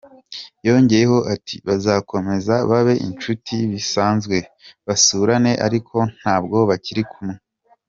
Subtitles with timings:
[0.67, 4.37] Yongeyeho ati “Bazakomeza babe inshuti bisanzwe,
[4.87, 7.35] basurane, ariko ntabwo bakiri kumwe…”.